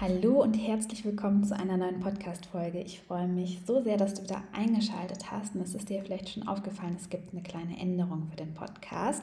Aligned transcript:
Hallo 0.00 0.42
und 0.42 0.54
herzlich 0.54 1.04
willkommen 1.04 1.44
zu 1.44 1.54
einer 1.54 1.76
neuen 1.76 2.00
Podcast-Folge. 2.00 2.80
Ich 2.80 3.02
freue 3.02 3.28
mich 3.28 3.60
so 3.66 3.82
sehr, 3.82 3.98
dass 3.98 4.14
du 4.14 4.22
wieder 4.22 4.42
eingeschaltet 4.54 5.30
hast 5.30 5.54
und 5.54 5.60
es 5.60 5.74
ist 5.74 5.90
dir 5.90 6.02
vielleicht 6.02 6.30
schon 6.30 6.48
aufgefallen, 6.48 6.96
es 6.98 7.10
gibt 7.10 7.34
eine 7.34 7.42
kleine 7.42 7.78
Änderung 7.78 8.26
für 8.30 8.36
den 8.36 8.54
Podcast. 8.54 9.22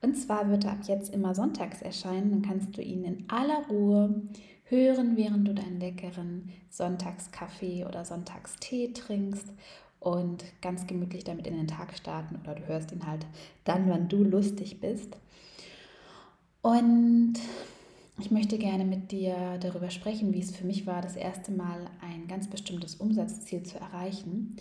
Und 0.00 0.14
zwar 0.14 0.48
wird 0.48 0.64
er 0.64 0.72
ab 0.72 0.78
jetzt 0.86 1.12
immer 1.12 1.34
sonntags 1.34 1.82
erscheinen. 1.82 2.30
Dann 2.30 2.40
kannst 2.40 2.74
du 2.78 2.80
ihn 2.80 3.04
in 3.04 3.24
aller 3.28 3.66
Ruhe 3.68 4.22
hören, 4.64 5.18
während 5.18 5.46
du 5.46 5.52
deinen 5.52 5.80
leckeren 5.80 6.50
Sonntagskaffee 6.70 7.84
oder 7.84 8.06
Sonntagstee 8.06 8.94
trinkst 8.94 9.52
und 10.00 10.44
ganz 10.62 10.86
gemütlich 10.86 11.24
damit 11.24 11.46
in 11.46 11.58
den 11.58 11.68
Tag 11.68 11.92
starten 11.94 12.36
oder 12.42 12.54
du 12.54 12.66
hörst 12.66 12.90
ihn 12.90 13.06
halt 13.06 13.26
dann, 13.64 13.90
wann 13.90 14.08
du 14.08 14.24
lustig 14.24 14.80
bist. 14.80 15.18
Und 16.62 17.34
ich 18.18 18.30
möchte 18.30 18.58
gerne 18.58 18.84
mit 18.84 19.12
dir 19.12 19.58
darüber 19.60 19.90
sprechen, 19.90 20.32
wie 20.32 20.40
es 20.40 20.56
für 20.56 20.66
mich 20.66 20.86
war, 20.86 21.02
das 21.02 21.16
erste 21.16 21.52
Mal 21.52 21.90
ein 22.00 22.26
ganz 22.28 22.48
bestimmtes 22.48 22.94
Umsatzziel 22.94 23.62
zu 23.62 23.78
erreichen, 23.78 24.56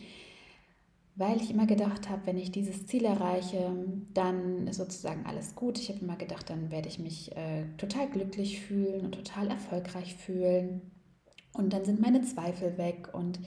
weil 1.15 1.41
ich 1.41 1.51
immer 1.51 1.65
gedacht 1.65 2.09
habe, 2.09 2.25
wenn 2.25 2.37
ich 2.37 2.51
dieses 2.51 2.85
Ziel 2.87 3.05
erreiche, 3.05 3.71
dann 4.13 4.67
ist 4.67 4.77
sozusagen 4.77 5.25
alles 5.25 5.55
gut. 5.55 5.79
Ich 5.79 5.87
habe 5.89 5.99
immer 6.01 6.17
gedacht, 6.17 6.49
dann 6.49 6.71
werde 6.71 6.89
ich 6.89 6.99
mich 6.99 7.35
äh, 7.37 7.65
total 7.77 8.09
glücklich 8.09 8.59
fühlen 8.59 9.05
und 9.05 9.13
total 9.13 9.47
erfolgreich 9.47 10.15
fühlen 10.15 10.81
und 11.53 11.71
dann 11.71 11.85
sind 11.85 12.01
meine 12.01 12.21
Zweifel 12.21 12.77
weg 12.77 13.09
und 13.13 13.40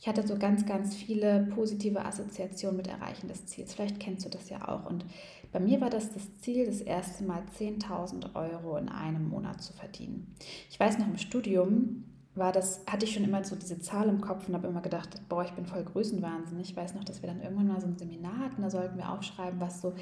ich 0.00 0.06
hatte 0.06 0.26
so 0.26 0.36
ganz, 0.36 0.64
ganz 0.64 0.94
viele 0.94 1.48
positive 1.54 2.04
Assoziationen 2.04 2.76
mit 2.76 2.86
Erreichen 2.86 3.28
des 3.28 3.46
Ziels. 3.46 3.74
Vielleicht 3.74 3.98
kennst 3.98 4.24
du 4.24 4.30
das 4.30 4.48
ja 4.48 4.68
auch. 4.68 4.88
Und 4.88 5.04
bei 5.52 5.58
mir 5.58 5.80
war 5.80 5.90
das 5.90 6.12
das 6.12 6.22
Ziel, 6.40 6.66
das 6.66 6.80
erste 6.80 7.24
Mal 7.24 7.42
10.000 7.58 8.34
Euro 8.34 8.76
in 8.76 8.88
einem 8.88 9.28
Monat 9.28 9.60
zu 9.60 9.72
verdienen. 9.72 10.34
Ich 10.70 10.78
weiß 10.78 10.98
noch 10.98 11.08
im 11.08 11.18
Studium 11.18 12.04
war 12.38 12.52
das, 12.52 12.84
hatte 12.88 13.04
ich 13.04 13.14
schon 13.14 13.24
immer 13.24 13.42
so 13.42 13.56
diese 13.56 13.80
Zahl 13.80 14.08
im 14.08 14.20
Kopf 14.20 14.48
und 14.48 14.54
habe 14.54 14.68
immer 14.68 14.80
gedacht, 14.80 15.20
boah, 15.28 15.42
ich 15.42 15.50
bin 15.52 15.66
voll 15.66 15.82
größenwahnsinnig. 15.82 16.70
Ich 16.70 16.76
weiß 16.76 16.94
noch, 16.94 17.02
dass 17.02 17.20
wir 17.20 17.28
dann 17.28 17.42
irgendwann 17.42 17.66
mal 17.66 17.80
so 17.80 17.88
ein 17.88 17.98
Seminar 17.98 18.38
hatten, 18.38 18.62
da 18.62 18.70
sollten 18.70 18.96
wir 18.96 19.10
aufschreiben, 19.10 19.58
was 19.58 19.80
so 19.80 19.94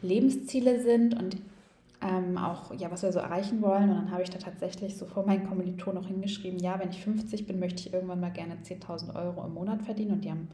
Lebensziele 0.00 0.82
sind 0.82 1.20
und 1.20 1.36
ähm, 2.02 2.36
auch, 2.36 2.74
ja, 2.74 2.90
was 2.90 3.02
wir 3.02 3.12
so 3.12 3.20
erreichen 3.20 3.62
wollen. 3.62 3.90
Und 3.90 3.96
dann 3.96 4.10
habe 4.10 4.22
ich 4.22 4.30
da 4.30 4.38
tatsächlich 4.38 4.96
so 4.96 5.06
vor 5.06 5.24
meinen 5.24 5.46
Kommilitonen 5.46 6.02
noch 6.02 6.08
hingeschrieben, 6.08 6.58
ja, 6.58 6.78
wenn 6.78 6.90
ich 6.90 7.02
50 7.02 7.46
bin, 7.46 7.58
möchte 7.58 7.80
ich 7.80 7.92
irgendwann 7.92 8.20
mal 8.20 8.32
gerne 8.32 8.56
10.000 8.62 9.14
Euro 9.14 9.44
im 9.44 9.54
Monat 9.54 9.82
verdienen. 9.82 10.12
Und 10.12 10.24
die 10.24 10.30
haben, 10.30 10.48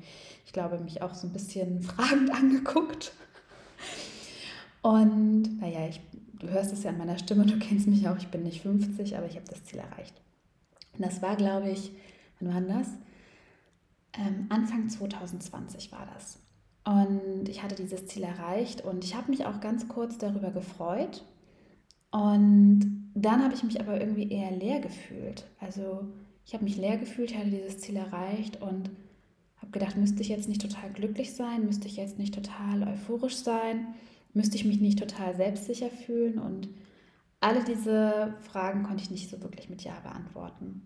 ich 0.44 0.52
glaube, 0.52 0.78
mich 0.80 1.02
auch 1.02 1.14
so 1.14 1.26
ein 1.26 1.32
bisschen 1.32 1.82
fragend 1.82 2.30
angeguckt. 2.30 3.12
Und 4.82 5.60
naja, 5.60 5.88
ich, 5.88 6.00
du 6.38 6.48
hörst 6.48 6.72
es 6.72 6.82
ja 6.84 6.90
an 6.90 6.98
meiner 6.98 7.18
Stimme, 7.18 7.46
du 7.46 7.58
kennst 7.58 7.88
mich 7.88 8.08
auch, 8.08 8.16
ich 8.16 8.28
bin 8.28 8.42
nicht 8.42 8.62
50, 8.62 9.16
aber 9.16 9.26
ich 9.26 9.36
habe 9.36 9.46
das 9.48 9.64
Ziel 9.64 9.80
erreicht. 9.80 10.14
Und 10.96 11.04
das 11.04 11.22
war, 11.22 11.36
glaube 11.36 11.70
ich, 11.70 11.92
wann 12.40 12.68
war 12.68 12.78
das? 12.78 12.88
Ähm, 14.14 14.46
Anfang 14.48 14.88
2020 14.88 15.92
war 15.92 16.06
das. 16.14 16.38
Und 16.84 17.48
ich 17.48 17.62
hatte 17.62 17.74
dieses 17.74 18.06
Ziel 18.06 18.22
erreicht 18.22 18.82
und 18.82 19.04
ich 19.04 19.14
habe 19.14 19.30
mich 19.30 19.44
auch 19.44 19.60
ganz 19.60 19.88
kurz 19.88 20.16
darüber 20.16 20.50
gefreut. 20.50 21.22
Und 22.10 23.10
dann 23.14 23.42
habe 23.42 23.54
ich 23.54 23.62
mich 23.62 23.80
aber 23.80 24.00
irgendwie 24.00 24.30
eher 24.30 24.50
leer 24.50 24.80
gefühlt. 24.80 25.46
Also 25.60 26.06
ich 26.44 26.54
habe 26.54 26.64
mich 26.64 26.76
leer 26.76 26.96
gefühlt, 26.96 27.36
hatte 27.36 27.50
dieses 27.50 27.78
Ziel 27.78 27.96
erreicht 27.96 28.62
und 28.62 28.90
habe 29.56 29.72
gedacht, 29.72 29.96
müsste 29.96 30.22
ich 30.22 30.28
jetzt 30.28 30.48
nicht 30.48 30.62
total 30.62 30.90
glücklich 30.90 31.34
sein, 31.34 31.66
müsste 31.66 31.88
ich 31.88 31.96
jetzt 31.96 32.18
nicht 32.18 32.34
total 32.34 32.88
euphorisch 32.88 33.36
sein 33.36 33.88
müsste 34.34 34.56
ich 34.56 34.64
mich 34.64 34.80
nicht 34.80 34.98
total 34.98 35.34
selbstsicher 35.34 35.90
fühlen? 35.90 36.38
Und 36.38 36.68
alle 37.40 37.64
diese 37.64 38.34
Fragen 38.40 38.82
konnte 38.82 39.02
ich 39.02 39.10
nicht 39.10 39.30
so 39.30 39.42
wirklich 39.42 39.68
mit 39.68 39.82
Ja 39.82 40.00
beantworten. 40.00 40.82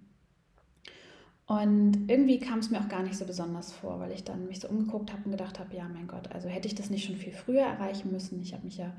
Und 1.47 2.09
irgendwie 2.09 2.39
kam 2.39 2.61
es 2.61 2.71
mir 2.71 2.81
auch 2.81 2.89
gar 2.89 3.03
nicht 3.03 3.17
so 3.17 3.27
besonders 3.27 3.73
vor, 3.73 4.01
weil 4.01 4.13
ich 4.13 4.25
dann 4.25 4.47
mich 4.49 4.61
so 4.61 4.69
umgeguckt 4.69 5.13
habe 5.13 5.23
und 5.25 5.33
gedacht 5.33 5.59
habe, 5.59 5.77
ja 5.77 5.87
mein 5.89 6.07
Gott, 6.07 6.33
also 6.33 6.49
hätte 6.49 6.69
ich 6.69 6.75
das 6.75 6.89
nicht 6.89 7.05
schon 7.05 7.17
viel 7.17 7.33
früher 7.33 7.63
erreichen 7.63 8.11
müssen. 8.11 8.41
Ich 8.41 8.55
habe 8.55 8.65
mich 8.65 8.79
ja 8.79 8.93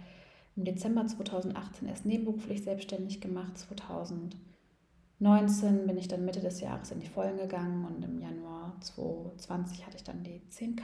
im 0.55 0.65
Dezember 0.65 1.05
2018 1.05 1.87
erst 1.87 2.05
nebenberuflich 2.05 2.63
selbstständig 2.63 3.21
gemacht. 3.21 3.57
2019 3.57 5.87
bin 5.87 5.97
ich 5.97 6.07
dann 6.07 6.25
Mitte 6.25 6.41
des 6.41 6.61
Jahres 6.61 6.91
in 6.91 6.99
die 6.99 7.07
Vollen 7.07 7.37
gegangen 7.37 7.85
und 7.85 8.03
im 8.03 8.19
Januar 8.19 8.75
2020 8.81 9.85
hatte 9.85 9.97
ich 9.97 10.03
dann 10.03 10.23
die 10.23 10.41
10k 10.51 10.83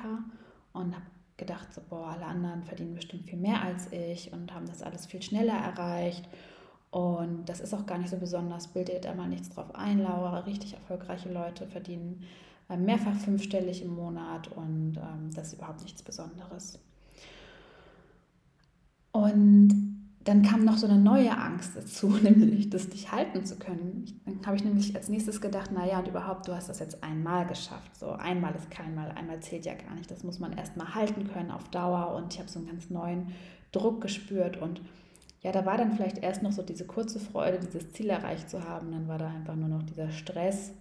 und 0.74 0.96
habe 0.96 1.06
gedacht, 1.38 1.74
so, 1.74 1.82
boah, 1.88 2.08
alle 2.08 2.26
anderen 2.26 2.64
verdienen 2.64 2.96
bestimmt 2.96 3.30
viel 3.30 3.40
mehr 3.40 3.62
als 3.62 3.92
ich 3.92 4.34
und 4.34 4.54
haben 4.54 4.68
das 4.68 4.82
alles 4.82 5.06
viel 5.06 5.22
schneller 5.22 5.54
erreicht. 5.54 6.28
Und 6.92 7.48
das 7.48 7.60
ist 7.60 7.74
auch 7.74 7.86
gar 7.86 8.00
nicht 8.00 8.10
so 8.10 8.18
besonders, 8.18 8.70
bildet 8.70 9.06
da 9.06 9.14
mal 9.14 9.30
nichts 9.30 9.50
drauf 9.50 9.76
ein. 9.76 10.00
Laura, 10.00 10.40
richtig 10.40 10.74
erfolgreiche 10.74 11.32
Leute 11.32 11.68
verdienen 11.68 12.24
äh, 12.70 12.78
mehrfach 12.78 13.16
fünfstellig 13.16 13.82
im 13.82 13.96
Monat 13.96 14.48
und 14.50 14.98
ähm, 14.98 15.34
das 15.34 15.48
ist 15.48 15.54
überhaupt 15.54 15.82
nichts 15.82 16.04
Besonderes. 16.04 16.80
Und 19.12 19.90
dann 20.24 20.44
kam 20.44 20.64
noch 20.64 20.78
so 20.78 20.86
eine 20.86 21.00
neue 21.00 21.36
Angst 21.36 21.76
dazu, 21.76 22.08
nämlich 22.22 22.70
das 22.70 22.90
nicht 22.90 23.12
halten 23.12 23.46
zu 23.46 23.58
können. 23.58 24.22
Dann 24.26 24.46
habe 24.46 24.56
ich 24.56 24.64
nämlich 24.64 24.96
als 24.96 25.10
nächstes 25.10 25.42
gedacht, 25.42 25.72
naja, 25.72 26.00
und 26.00 26.08
überhaupt, 26.08 26.48
du 26.48 26.56
hast 26.56 26.70
das 26.70 26.80
jetzt 26.80 27.04
einmal 27.04 27.48
geschafft. 27.48 27.96
So 27.98 28.12
einmal 28.12 28.54
ist 28.56 28.70
kein 28.70 28.94
Mal, 28.96 29.12
einmal 29.12 29.40
zählt 29.40 29.66
ja 29.66 29.74
gar 29.74 29.96
nicht. 29.96 30.12
Das 30.12 30.24
muss 30.24 30.40
man 30.40 30.54
erst 30.54 30.78
mal 30.78 30.94
halten 30.94 31.28
können 31.28 31.52
auf 31.52 31.70
Dauer. 31.70 32.16
Und 32.16 32.34
ich 32.34 32.40
habe 32.40 32.50
so 32.50 32.60
einen 32.60 32.68
ganz 32.68 32.90
neuen 32.90 33.34
Druck 33.72 34.02
gespürt. 34.02 34.58
Und 34.58 34.82
ja, 35.42 35.52
da 35.52 35.66
war 35.66 35.78
dann 35.78 35.94
vielleicht 35.94 36.20
erst 36.20 36.44
noch 36.44 36.52
so 36.52 36.62
diese 36.62 36.86
kurze 36.86 37.20
Freude, 37.20 37.60
dieses 37.60 37.92
Ziel 37.94 38.10
erreicht 38.10 38.50
zu 38.50 38.64
haben. 38.64 38.92
Dann 38.92 39.08
war 39.08 39.18
da 39.18 39.30
einfach 39.30 39.56
nur 39.56 39.70
noch 39.70 39.84
dieser 39.84 40.12
Stress 40.12 40.74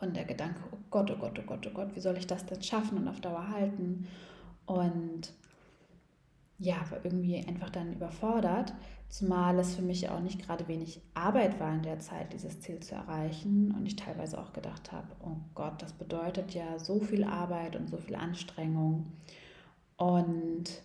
und 0.00 0.14
der 0.14 0.24
Gedanke, 0.24 0.60
oh 0.72 0.78
Gott, 0.90 1.10
oh 1.10 1.16
Gott, 1.16 1.38
oh 1.38 1.46
Gott, 1.46 1.66
oh 1.66 1.70
Gott, 1.74 1.96
wie 1.96 2.00
soll 2.00 2.16
ich 2.16 2.26
das 2.26 2.44
denn 2.46 2.62
schaffen 2.62 2.98
und 2.98 3.08
auf 3.08 3.20
Dauer 3.20 3.48
halten? 3.48 4.06
Und 4.66 5.32
ja, 6.58 6.76
war 6.90 7.04
irgendwie 7.04 7.44
einfach 7.46 7.70
dann 7.70 7.92
überfordert, 7.92 8.72
zumal 9.08 9.58
es 9.58 9.74
für 9.74 9.82
mich 9.82 10.08
auch 10.08 10.20
nicht 10.20 10.44
gerade 10.44 10.66
wenig 10.68 11.00
Arbeit 11.14 11.60
war 11.60 11.74
in 11.74 11.82
der 11.82 11.98
Zeit, 11.98 12.32
dieses 12.32 12.60
Ziel 12.60 12.80
zu 12.80 12.94
erreichen 12.94 13.74
und 13.76 13.86
ich 13.86 13.96
teilweise 13.96 14.40
auch 14.40 14.52
gedacht 14.52 14.90
habe, 14.90 15.08
oh 15.20 15.36
Gott, 15.54 15.82
das 15.82 15.92
bedeutet 15.92 16.54
ja 16.54 16.78
so 16.78 17.00
viel 17.00 17.24
Arbeit 17.24 17.76
und 17.76 17.88
so 17.88 17.98
viel 17.98 18.14
Anstrengung. 18.14 19.12
Und 19.96 20.82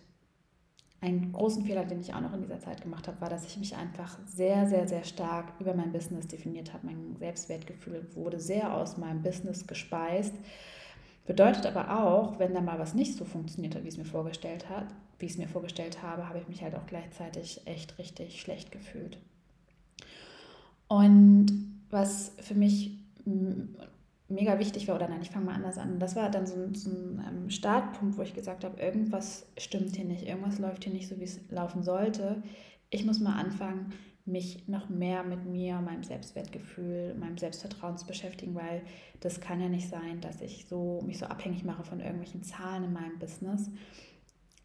einen 1.00 1.32
großen 1.32 1.64
Fehler, 1.64 1.84
den 1.84 2.00
ich 2.00 2.14
auch 2.14 2.20
noch 2.20 2.32
in 2.32 2.42
dieser 2.42 2.60
Zeit 2.60 2.80
gemacht 2.80 3.08
habe, 3.08 3.20
war, 3.20 3.28
dass 3.28 3.46
ich 3.46 3.56
mich 3.56 3.74
einfach 3.74 4.18
sehr, 4.24 4.68
sehr, 4.68 4.86
sehr 4.86 5.02
stark 5.02 5.52
über 5.58 5.74
mein 5.74 5.90
Business 5.90 6.28
definiert 6.28 6.72
habe. 6.72 6.86
Mein 6.86 7.16
Selbstwertgefühl 7.18 8.06
wurde 8.14 8.38
sehr 8.38 8.72
aus 8.72 8.98
meinem 8.98 9.20
Business 9.22 9.66
gespeist. 9.66 10.34
Bedeutet 11.26 11.66
aber 11.66 12.04
auch, 12.04 12.38
wenn 12.38 12.54
da 12.54 12.60
mal 12.60 12.78
was 12.78 12.94
nicht 12.94 13.16
so 13.16 13.24
funktioniert 13.24 13.74
hat, 13.74 13.84
wie 13.84 13.88
es 13.88 13.96
mir 13.96 14.04
vorgestellt 14.04 14.68
hat, 14.68 14.86
wie 15.18 15.26
ich 15.26 15.32
es 15.32 15.38
mir 15.38 15.48
vorgestellt 15.48 16.02
habe, 16.02 16.28
habe 16.28 16.38
ich 16.38 16.48
mich 16.48 16.62
halt 16.62 16.74
auch 16.74 16.86
gleichzeitig 16.86 17.66
echt 17.66 17.98
richtig 17.98 18.40
schlecht 18.40 18.72
gefühlt. 18.72 19.18
Und 20.88 21.46
was 21.90 22.32
für 22.40 22.54
mich 22.54 22.98
mega 24.28 24.58
wichtig 24.58 24.88
war, 24.88 24.96
oder 24.96 25.08
nein, 25.08 25.22
ich 25.22 25.30
fange 25.30 25.46
mal 25.46 25.54
anders 25.54 25.78
an, 25.78 25.98
das 25.98 26.16
war 26.16 26.30
dann 26.30 26.46
so 26.46 26.54
ein, 26.54 26.74
so 26.74 26.90
ein 26.90 27.24
ähm, 27.26 27.50
Startpunkt, 27.50 28.16
wo 28.16 28.22
ich 28.22 28.34
gesagt 28.34 28.64
habe, 28.64 28.80
irgendwas 28.80 29.46
stimmt 29.58 29.96
hier 29.96 30.04
nicht, 30.04 30.26
irgendwas 30.26 30.58
läuft 30.58 30.84
hier 30.84 30.92
nicht 30.92 31.08
so, 31.08 31.18
wie 31.20 31.24
es 31.24 31.40
laufen 31.50 31.82
sollte. 31.82 32.42
Ich 32.90 33.04
muss 33.04 33.20
mal 33.20 33.36
anfangen, 33.36 33.92
mich 34.24 34.68
noch 34.68 34.88
mehr 34.88 35.24
mit 35.24 35.44
mir, 35.46 35.80
meinem 35.80 36.04
Selbstwertgefühl, 36.04 37.14
meinem 37.14 37.38
Selbstvertrauen 37.38 37.96
zu 37.96 38.06
beschäftigen, 38.06 38.54
weil 38.54 38.82
das 39.20 39.40
kann 39.40 39.60
ja 39.60 39.68
nicht 39.68 39.88
sein, 39.88 40.20
dass 40.20 40.40
ich 40.40 40.66
so, 40.66 41.02
mich 41.04 41.18
so 41.18 41.26
abhängig 41.26 41.64
mache 41.64 41.84
von 41.84 42.00
irgendwelchen 42.00 42.42
Zahlen 42.42 42.84
in 42.84 42.92
meinem 42.92 43.18
Business 43.18 43.70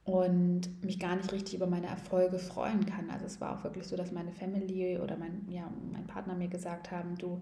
und 0.07 0.83
mich 0.85 0.99
gar 0.99 1.17
nicht 1.17 1.33
richtig 1.33 1.55
über 1.55 1.67
meine 1.67 1.87
Erfolge 1.87 2.39
freuen 2.39 2.85
kann. 2.85 3.09
Also 3.09 3.25
es 3.25 3.41
war 3.41 3.59
auch 3.59 3.63
wirklich 3.65 3.85
so, 3.85 3.97
dass 3.97 4.13
meine 4.13 4.31
Family 4.31 4.97
oder 4.97 5.17
mein, 5.17 5.45
ja, 5.49 5.69
mein 5.91 6.07
Partner 6.07 6.33
mir 6.33 6.47
gesagt 6.47 6.91
haben, 6.91 7.15
du 7.17 7.41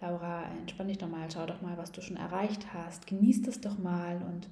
Laura, 0.00 0.44
entspann 0.58 0.88
dich 0.88 0.96
doch 0.96 1.10
mal, 1.10 1.30
schau 1.30 1.44
doch 1.44 1.60
mal, 1.60 1.76
was 1.76 1.92
du 1.92 2.00
schon 2.00 2.16
erreicht 2.16 2.72
hast, 2.72 3.06
genieß 3.06 3.42
das 3.42 3.60
doch 3.60 3.78
mal 3.78 4.22
und 4.22 4.48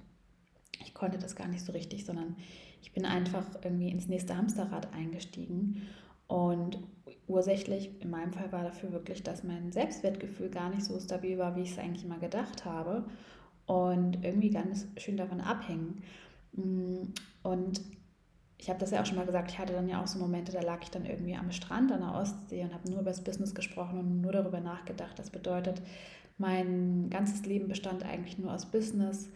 ich 0.82 0.92
konnte 0.92 1.18
das 1.18 1.36
gar 1.36 1.48
nicht 1.48 1.64
so 1.64 1.72
richtig, 1.72 2.04
sondern 2.04 2.36
ich 2.82 2.92
bin 2.92 3.06
einfach 3.06 3.46
irgendwie 3.62 3.88
ins 3.88 4.08
nächste 4.08 4.36
Hamsterrad 4.36 4.92
eingestiegen 4.92 5.82
und 6.28 6.78
ursächlich 7.26 7.90
in 8.02 8.10
meinem 8.10 8.34
Fall 8.34 8.52
war 8.52 8.64
dafür 8.64 8.92
wirklich, 8.92 9.22
dass 9.22 9.42
mein 9.42 9.72
Selbstwertgefühl 9.72 10.50
gar 10.50 10.68
nicht 10.68 10.84
so 10.84 11.00
stabil 11.00 11.38
war, 11.38 11.56
wie 11.56 11.62
ich 11.62 11.72
es 11.72 11.78
eigentlich 11.78 12.04
immer 12.04 12.18
gedacht 12.18 12.66
habe 12.66 13.06
und 13.64 14.22
irgendwie 14.22 14.50
ganz 14.50 14.86
schön 14.98 15.16
davon 15.16 15.40
abhängen. 15.40 16.02
Mm, 16.56 17.12
und 17.42 17.80
ich 18.58 18.70
habe 18.70 18.78
das 18.78 18.90
ja 18.92 19.02
auch 19.02 19.06
schon 19.06 19.16
mal 19.16 19.26
gesagt, 19.26 19.50
ich 19.50 19.58
hatte 19.58 19.74
dann 19.74 19.88
ja 19.88 20.02
auch 20.02 20.06
so 20.06 20.18
Momente, 20.18 20.52
da 20.52 20.60
lag 20.60 20.78
ich 20.82 20.90
dann 20.90 21.04
irgendwie 21.04 21.34
am 21.34 21.52
Strand 21.52 21.92
an 21.92 22.00
der 22.00 22.14
Ostsee 22.14 22.62
und 22.62 22.72
habe 22.72 22.88
nur 22.88 23.00
über 23.00 23.10
das 23.10 23.22
Business 23.22 23.54
gesprochen 23.54 23.98
und 23.98 24.20
nur 24.20 24.32
darüber 24.32 24.60
nachgedacht. 24.60 25.18
Das 25.18 25.30
bedeutet, 25.30 25.82
mein 26.38 27.10
ganzes 27.10 27.44
Leben 27.44 27.68
bestand 27.68 28.04
eigentlich 28.04 28.38
nur 28.38 28.52
aus 28.52 28.66
Business. 28.66 29.28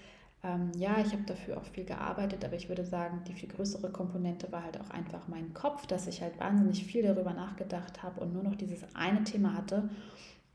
Ähm, 0.42 0.70
ja, 0.76 0.98
ich 1.00 1.12
habe 1.12 1.24
dafür 1.26 1.58
auch 1.58 1.64
viel 1.64 1.84
gearbeitet, 1.84 2.44
aber 2.44 2.54
ich 2.54 2.68
würde 2.68 2.84
sagen, 2.84 3.22
die 3.26 3.32
viel 3.32 3.48
größere 3.48 3.90
Komponente 3.90 4.50
war 4.52 4.62
halt 4.62 4.80
auch 4.80 4.90
einfach 4.90 5.26
mein 5.28 5.52
Kopf, 5.52 5.86
dass 5.86 6.06
ich 6.06 6.22
halt 6.22 6.38
wahnsinnig 6.38 6.84
viel 6.84 7.02
darüber 7.02 7.34
nachgedacht 7.34 8.02
habe 8.02 8.20
und 8.20 8.32
nur 8.32 8.44
noch 8.44 8.54
dieses 8.54 8.82
eine 8.94 9.24
Thema 9.24 9.54
hatte. 9.54 9.90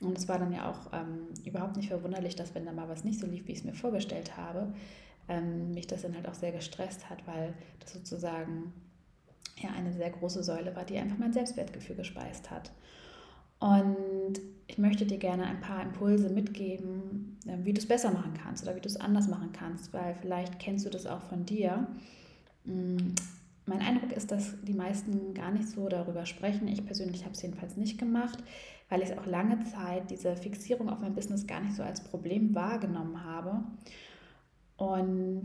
Und 0.02 0.18
es 0.18 0.28
war 0.28 0.40
dann 0.40 0.52
ja 0.52 0.70
auch 0.70 0.92
ähm, 0.94 1.28
überhaupt 1.46 1.78
nicht 1.78 1.90
verwunderlich, 1.90 2.36
dass 2.36 2.56
wenn 2.56 2.66
da 2.66 2.72
mal 2.72 2.90
was 2.90 3.04
nicht 3.04 3.20
so 3.20 3.28
lief, 3.28 3.48
wie 3.48 3.52
ich 3.52 3.60
es 3.60 3.64
mir 3.66 3.74
vorgestellt 3.74 4.38
habe, 4.38 4.74
ähm, 5.28 5.72
mich 5.74 5.88
das 5.88 6.02
dann 6.02 6.16
halt 6.16 6.28
auch 6.28 6.34
sehr 6.34 6.52
gestresst 6.52 7.10
hat, 7.10 7.26
weil 7.28 7.54
das 7.80 7.94
sozusagen 7.94 8.74
ja 9.62 9.70
eine 9.72 9.94
sehr 9.94 10.10
große 10.10 10.44
Säule 10.44 10.76
war, 10.76 10.86
die 10.86 10.98
einfach 10.98 11.18
mein 11.18 11.34
Selbstwertgefühl 11.34 11.96
gespeist 11.96 12.52
hat. 12.52 12.72
Und 13.60 14.42
ich 14.68 14.78
möchte 14.78 15.06
dir 15.06 15.18
gerne 15.18 15.46
ein 15.46 15.62
paar 15.62 15.82
Impulse 15.82 16.30
mitgeben, 16.30 17.38
ähm, 17.48 17.66
wie 17.66 17.74
du 17.74 17.80
es 17.80 17.88
besser 17.88 18.12
machen 18.12 18.34
kannst 18.34 18.64
oder 18.64 18.76
wie 18.76 18.82
du 18.82 18.90
es 18.90 19.00
anders 19.00 19.28
machen 19.28 19.52
kannst, 19.54 19.94
weil 19.94 20.16
vielleicht 20.16 20.60
kennst 20.60 20.86
du 20.86 20.90
das 20.90 21.06
auch 21.06 21.22
von 21.22 21.46
dir. 21.46 21.88
Mm, 22.66 23.14
mein 23.66 23.80
Eindruck 23.80 24.12
ist, 24.12 24.32
dass 24.32 24.62
die 24.64 24.74
meisten 24.74 25.34
gar 25.34 25.52
nicht 25.52 25.70
so 25.70 25.88
darüber 25.88 26.26
sprechen. 26.26 26.68
Ich 26.68 26.86
persönlich 26.86 27.24
habe 27.24 27.34
es 27.34 27.42
jedenfalls 27.42 27.78
nicht 27.78 27.98
gemacht, 27.98 28.40
weil 28.90 29.02
ich 29.02 29.18
auch 29.18 29.26
lange 29.26 29.64
Zeit 29.64 30.12
diese 30.12 30.36
Fixierung 30.36 30.90
auf 30.90 31.00
mein 31.00 31.16
Business 31.16 31.48
gar 31.48 31.62
nicht 31.62 31.76
so 31.76 31.84
als 31.84 32.04
Problem 32.04 32.54
wahrgenommen 32.54 33.24
habe 33.24 33.64
und 34.92 35.44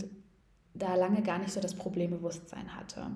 da 0.75 0.94
lange 0.94 1.23
gar 1.23 1.38
nicht 1.38 1.52
so 1.52 1.61
das 1.61 1.75
Problembewusstsein 1.75 2.76
hatte. 2.76 3.06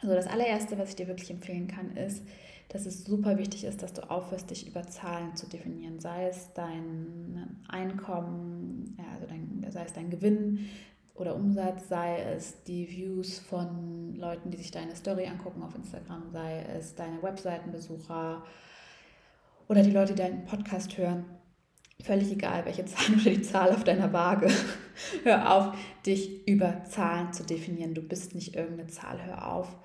Also 0.00 0.14
das 0.14 0.26
allererste, 0.26 0.78
was 0.78 0.90
ich 0.90 0.96
dir 0.96 1.08
wirklich 1.08 1.30
empfehlen 1.30 1.68
kann, 1.68 1.96
ist, 1.96 2.22
dass 2.68 2.84
es 2.84 3.04
super 3.04 3.38
wichtig 3.38 3.64
ist, 3.64 3.82
dass 3.82 3.92
du 3.92 4.10
aufhörst, 4.10 4.50
dich 4.50 4.66
über 4.66 4.82
Zahlen 4.82 5.36
zu 5.36 5.46
definieren, 5.46 6.00
sei 6.00 6.28
es 6.28 6.52
dein 6.52 7.64
Einkommen, 7.68 8.96
also 9.14 9.26
dein, 9.26 9.64
sei 9.70 9.84
es 9.84 9.92
dein 9.92 10.10
Gewinn 10.10 10.68
oder 11.14 11.34
Umsatz, 11.34 11.88
sei 11.88 12.20
es 12.20 12.62
die 12.64 12.90
Views 12.90 13.38
von 13.38 14.16
Leuten, 14.16 14.50
die 14.50 14.58
sich 14.58 14.70
deine 14.70 14.96
Story 14.96 15.26
angucken 15.26 15.62
auf 15.62 15.74
Instagram, 15.74 16.30
sei 16.32 16.62
es 16.76 16.94
deine 16.94 17.22
Webseitenbesucher 17.22 18.42
oder 19.68 19.82
die 19.82 19.92
Leute, 19.92 20.14
die 20.14 20.22
deinen 20.22 20.44
Podcast 20.44 20.98
hören. 20.98 21.24
Völlig 22.02 22.30
egal, 22.30 22.64
welche 22.64 22.84
Zahl 22.84 23.14
oder 23.14 23.30
die 23.30 23.42
Zahl 23.42 23.70
auf 23.70 23.84
deiner 23.84 24.12
Waage. 24.12 24.48
hör 25.24 25.52
auf, 25.52 25.78
dich 26.04 26.46
über 26.46 26.84
Zahlen 26.84 27.32
zu 27.32 27.44
definieren. 27.44 27.94
Du 27.94 28.02
bist 28.02 28.34
nicht 28.34 28.54
irgendeine 28.54 28.88
Zahl. 28.88 29.24
Hör 29.24 29.52
auf, 29.52 29.76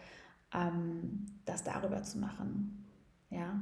ähm, 0.54 1.26
das 1.46 1.64
darüber 1.64 2.04
zu 2.04 2.20
machen. 2.20 2.86
Ja? 3.30 3.60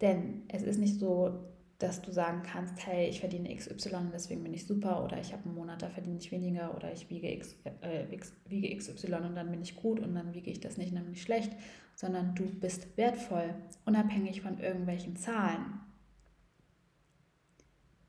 Denn 0.00 0.42
es 0.48 0.62
ist 0.62 0.78
nicht 0.78 0.98
so, 0.98 1.46
dass 1.78 2.00
du 2.00 2.10
sagen 2.10 2.42
kannst, 2.42 2.86
hey, 2.86 3.08
ich 3.08 3.20
verdiene 3.20 3.54
XY, 3.54 4.10
deswegen 4.12 4.42
bin 4.42 4.54
ich 4.54 4.66
super 4.66 5.04
oder 5.04 5.20
ich 5.20 5.32
habe 5.32 5.44
einen 5.44 5.54
Monat, 5.54 5.82
da 5.82 5.90
verdiene 5.90 6.18
ich 6.18 6.32
weniger 6.32 6.74
oder 6.74 6.90
ich 6.92 7.10
wiege, 7.10 7.30
X, 7.30 7.54
äh, 7.82 8.12
X, 8.14 8.32
wiege 8.48 8.74
XY 8.74 9.14
und 9.14 9.34
dann 9.34 9.50
bin 9.50 9.60
ich 9.60 9.76
gut 9.76 10.00
und 10.00 10.14
dann 10.14 10.32
wiege 10.32 10.50
ich 10.50 10.60
das 10.60 10.78
nicht 10.78 10.90
und 10.90 10.96
dann 10.96 11.04
bin 11.04 11.12
ich 11.12 11.22
schlecht, 11.22 11.52
sondern 11.94 12.34
du 12.34 12.44
bist 12.44 12.96
wertvoll, 12.96 13.54
unabhängig 13.84 14.40
von 14.40 14.58
irgendwelchen 14.58 15.16
Zahlen. 15.16 15.80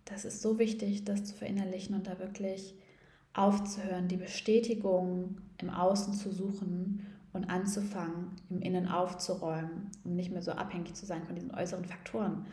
Das 0.07 0.24
ist 0.24 0.42
so 0.42 0.57
wichtig, 0.57 1.04
das 1.04 1.25
zu 1.25 1.36
verinnerlichen 1.36 1.94
und 1.94 2.07
da 2.07 2.18
wirklich 2.18 2.75
aufzuhören, 3.33 4.07
die 4.07 4.18
Bestätigung 4.18 5.42
im 5.59 5.69
Außen 5.69 6.13
zu 6.13 6.31
suchen 6.31 7.06
und 7.33 7.50
anzufangen, 7.50 8.31
im 8.50 8.62
Innen 8.62 8.88
aufzuräumen, 8.88 9.92
um 10.04 10.15
nicht 10.15 10.31
mehr 10.31 10.42
so 10.42 10.51
abhängig 10.51 10.95
zu 10.95 11.06
sein 11.06 11.24
von 11.25 11.36
diesen 11.36 11.54
äußeren 11.54 11.86
Faktoren. 11.86 12.48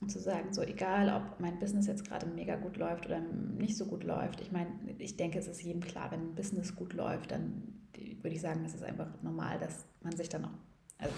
Und 0.00 0.10
zu 0.10 0.18
sagen, 0.18 0.54
so 0.54 0.62
egal, 0.62 1.14
ob 1.14 1.40
mein 1.40 1.58
Business 1.58 1.86
jetzt 1.86 2.08
gerade 2.08 2.26
mega 2.26 2.56
gut 2.56 2.78
läuft 2.78 3.04
oder 3.04 3.20
nicht 3.20 3.76
so 3.76 3.84
gut 3.84 4.02
läuft. 4.02 4.40
Ich 4.40 4.50
meine, 4.50 4.70
ich 4.96 5.18
denke, 5.18 5.38
es 5.38 5.46
ist 5.46 5.62
jedem 5.62 5.82
klar, 5.82 6.10
wenn 6.10 6.20
ein 6.20 6.34
Business 6.34 6.74
gut 6.74 6.94
läuft, 6.94 7.32
dann 7.32 7.74
würde 8.22 8.34
ich 8.34 8.40
sagen, 8.40 8.62
das 8.62 8.74
ist 8.74 8.82
einfach 8.82 9.08
normal, 9.22 9.58
dass 9.58 9.84
man 10.02 10.16
sich 10.16 10.30
dann 10.30 10.46
auch, 10.46 10.54
also, 10.96 11.12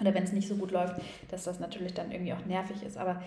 oder 0.00 0.12
wenn 0.12 0.24
es 0.24 0.32
nicht 0.32 0.48
so 0.48 0.56
gut 0.56 0.72
läuft, 0.72 1.00
dass 1.28 1.44
das 1.44 1.60
natürlich 1.60 1.94
dann 1.94 2.10
irgendwie 2.10 2.32
auch 2.32 2.44
nervig 2.46 2.82
ist. 2.82 2.96
Aber 2.96 3.22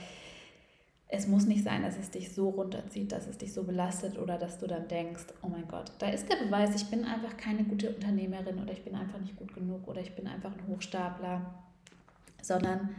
es 1.09 1.27
muss 1.27 1.45
nicht 1.45 1.63
sein, 1.63 1.83
dass 1.83 1.97
es 1.97 2.11
dich 2.11 2.33
so 2.33 2.49
runterzieht, 2.49 3.13
dass 3.13 3.27
es 3.27 3.37
dich 3.37 3.53
so 3.53 3.63
belastet 3.63 4.17
oder 4.17 4.37
dass 4.37 4.59
du 4.59 4.67
dann 4.67 4.87
denkst, 4.89 5.27
oh 5.41 5.47
mein 5.47 5.67
Gott, 5.67 5.91
da 5.99 6.09
ist 6.09 6.29
der 6.29 6.35
Beweis, 6.35 6.75
ich 6.75 6.89
bin 6.89 7.05
einfach 7.05 7.37
keine 7.37 7.63
gute 7.63 7.89
Unternehmerin 7.93 8.59
oder 8.61 8.73
ich 8.73 8.83
bin 8.83 8.93
einfach 8.93 9.19
nicht 9.19 9.37
gut 9.37 9.53
genug 9.53 9.87
oder 9.87 10.01
ich 10.01 10.15
bin 10.15 10.27
einfach 10.27 10.51
ein 10.51 10.67
Hochstapler, 10.67 11.53
sondern 12.41 12.89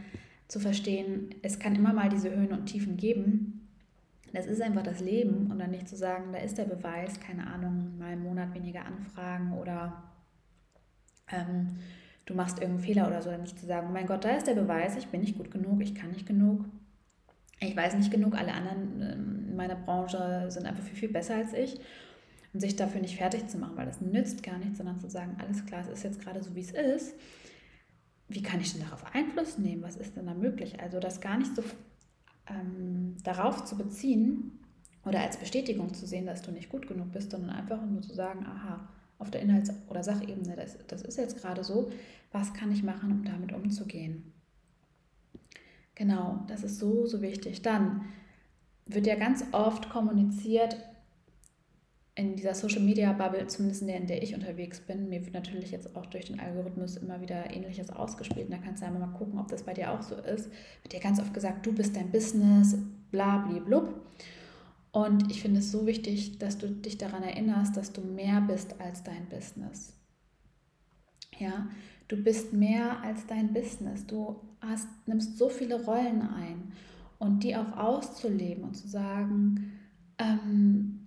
zu 0.47 0.59
verstehen, 0.59 1.35
es 1.43 1.59
kann 1.59 1.75
immer 1.75 1.93
mal 1.93 2.09
diese 2.09 2.35
Höhen 2.35 2.51
und 2.51 2.65
Tiefen 2.65 2.97
geben. 2.97 3.67
Das 4.33 4.47
ist 4.47 4.61
einfach 4.61 4.83
das 4.83 4.99
Leben 4.99 5.51
und 5.51 5.59
dann 5.59 5.71
nicht 5.71 5.87
zu 5.87 5.95
sagen, 5.95 6.31
da 6.31 6.39
ist 6.39 6.57
der 6.57 6.65
Beweis, 6.65 7.19
keine 7.19 7.45
Ahnung, 7.45 7.97
mal 7.99 8.13
im 8.13 8.23
Monat 8.23 8.55
weniger 8.55 8.85
Anfragen 8.85 9.53
oder 9.53 10.03
ähm, 11.31 11.77
du 12.25 12.33
machst 12.33 12.57
irgendeinen 12.57 12.85
Fehler 12.85 13.07
oder 13.07 13.21
so, 13.21 13.29
dann 13.29 13.41
nicht 13.41 13.59
zu 13.59 13.67
sagen, 13.67 13.87
oh 13.89 13.93
mein 13.93 14.07
Gott, 14.07 14.25
da 14.25 14.35
ist 14.35 14.47
der 14.47 14.55
Beweis, 14.55 14.97
ich 14.97 15.07
bin 15.07 15.21
nicht 15.21 15.37
gut 15.37 15.51
genug, 15.51 15.81
ich 15.81 15.93
kann 15.93 16.11
nicht 16.11 16.25
genug 16.25 16.65
ich 17.59 17.75
weiß 17.75 17.95
nicht 17.95 18.11
genug, 18.11 18.35
alle 18.35 18.53
anderen 18.53 19.01
ähm, 19.01 19.45
in 19.49 19.55
meiner 19.55 19.75
Branche 19.75 20.45
sind 20.49 20.65
einfach 20.65 20.83
viel, 20.83 20.97
viel 20.97 21.09
besser 21.09 21.35
als 21.35 21.53
ich. 21.53 21.79
Und 22.51 22.61
sich 22.61 22.75
dafür 22.75 22.99
nicht 22.99 23.17
fertig 23.17 23.47
zu 23.47 23.59
machen, 23.59 23.77
weil 23.77 23.85
das 23.85 24.01
nützt 24.01 24.41
gar 24.41 24.57
nichts, 24.57 24.77
sondern 24.79 24.99
zu 24.99 25.07
sagen, 25.07 25.37
alles 25.39 25.67
klar, 25.67 25.81
es 25.81 25.87
ist 25.87 26.03
jetzt 26.03 26.19
gerade 26.19 26.41
so, 26.41 26.55
wie 26.55 26.61
es 26.61 26.71
ist. 26.71 27.13
Wie 28.27 28.41
kann 28.41 28.59
ich 28.59 28.71
denn 28.73 28.81
darauf 28.81 29.05
Einfluss 29.13 29.59
nehmen? 29.59 29.83
Was 29.83 29.97
ist 29.97 30.15
denn 30.15 30.25
da 30.25 30.33
möglich? 30.33 30.79
Also 30.79 30.99
das 30.99 31.21
gar 31.21 31.37
nicht 31.37 31.55
so 31.55 31.63
ähm, 32.49 33.15
darauf 33.23 33.65
zu 33.65 33.77
beziehen 33.77 34.59
oder 35.05 35.21
als 35.21 35.37
Bestätigung 35.37 35.93
zu 35.93 36.07
sehen, 36.07 36.25
dass 36.25 36.41
du 36.41 36.51
nicht 36.51 36.69
gut 36.69 36.87
genug 36.87 37.11
bist, 37.11 37.31
sondern 37.31 37.51
einfach 37.51 37.85
nur 37.85 38.01
zu 38.01 38.15
sagen, 38.15 38.45
aha, 38.45 38.89
auf 39.19 39.29
der 39.29 39.41
Inhalts- 39.41 39.71
oder 39.87 40.03
Sachebene, 40.03 40.55
das, 40.55 40.77
das 40.87 41.03
ist 41.03 41.17
jetzt 41.17 41.37
gerade 41.39 41.63
so, 41.63 41.91
was 42.31 42.53
kann 42.53 42.71
ich 42.71 42.83
machen, 42.83 43.11
um 43.11 43.23
damit 43.23 43.53
umzugehen? 43.53 44.33
Genau, 45.99 46.45
das 46.47 46.63
ist 46.63 46.79
so, 46.79 47.05
so 47.05 47.21
wichtig. 47.21 47.61
Dann 47.61 48.05
wird 48.85 49.05
ja 49.05 49.15
ganz 49.15 49.43
oft 49.51 49.89
kommuniziert 49.89 50.77
in 52.15 52.37
dieser 52.37 52.53
Social 52.53 52.81
Media 52.81 53.11
Bubble, 53.11 53.45
zumindest 53.47 53.81
in 53.81 53.89
der, 53.89 53.97
in 53.97 54.07
der 54.07 54.23
ich 54.23 54.33
unterwegs 54.33 54.79
bin. 54.79 55.09
Mir 55.09 55.25
wird 55.25 55.33
natürlich 55.33 55.71
jetzt 55.71 55.97
auch 55.97 56.05
durch 56.05 56.23
den 56.23 56.39
Algorithmus 56.39 56.95
immer 56.95 57.19
wieder 57.19 57.53
Ähnliches 57.53 57.89
ausgespielt. 57.89 58.45
Und 58.45 58.53
da 58.53 58.59
kannst 58.59 58.81
du 58.81 58.85
einmal 58.85 59.09
mal 59.09 59.17
gucken, 59.17 59.37
ob 59.39 59.49
das 59.49 59.63
bei 59.63 59.73
dir 59.73 59.91
auch 59.91 60.01
so 60.01 60.15
ist. 60.15 60.49
Wird 60.83 60.93
dir 60.93 61.01
ganz 61.01 61.19
oft 61.19 61.33
gesagt, 61.33 61.65
du 61.65 61.73
bist 61.73 61.97
dein 61.97 62.11
Business, 62.11 62.77
bla, 63.11 63.39
bla, 63.39 63.59
blub. 63.59 63.93
Und 64.93 65.29
ich 65.29 65.41
finde 65.41 65.59
es 65.59 65.69
so 65.69 65.85
wichtig, 65.85 66.39
dass 66.39 66.57
du 66.57 66.69
dich 66.69 66.97
daran 66.97 67.23
erinnerst, 67.23 67.75
dass 67.75 67.91
du 67.91 67.99
mehr 67.99 68.39
bist 68.39 68.79
als 68.79 69.03
dein 69.03 69.27
Business. 69.27 69.97
Ja, 71.37 71.67
Du 72.09 72.17
bist 72.17 72.53
mehr 72.53 73.01
als 73.03 73.25
dein 73.27 73.53
Business. 73.53 74.05
Du 74.05 74.35
hast, 74.59 74.87
nimmst 75.05 75.37
so 75.37 75.47
viele 75.47 75.85
Rollen 75.85 76.21
ein. 76.21 76.73
Und 77.19 77.43
die 77.43 77.55
auch 77.55 77.77
auszuleben 77.77 78.63
und 78.63 78.75
zu 78.75 78.87
sagen, 78.87 79.73
ähm, 80.17 80.99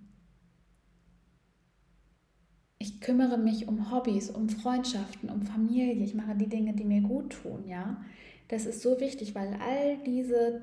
ich 2.79 3.01
kümmere 3.01 3.37
mich 3.37 3.67
um 3.67 3.91
Hobbys, 3.91 4.29
um 4.29 4.47
Freundschaften, 4.49 5.29
um 5.29 5.41
Familie, 5.41 6.03
ich 6.03 6.15
mache 6.15 6.35
die 6.35 6.49
Dinge, 6.49 6.73
die 6.73 6.85
mir 6.85 7.01
gut 7.01 7.31
tun, 7.41 7.67
ja. 7.67 8.01
Das 8.47 8.65
ist 8.65 8.81
so 8.81 8.99
wichtig, 8.99 9.35
weil 9.35 9.57
all 9.61 9.97
diese 10.05 10.61